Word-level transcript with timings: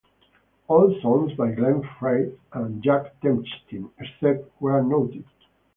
All 0.67 0.99
songs 0.99 1.33
by 1.33 1.51
Glenn 1.51 1.87
Frey 1.99 2.31
and 2.53 2.81
Jack 2.81 3.21
Tempchin, 3.21 3.91
except 3.99 4.49
where 4.59 4.81
noted. 4.81 5.25